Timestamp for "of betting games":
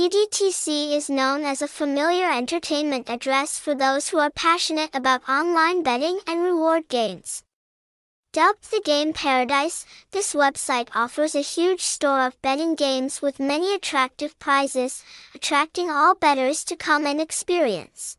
12.26-13.20